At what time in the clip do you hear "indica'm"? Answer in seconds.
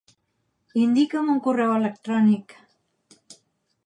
0.83-1.29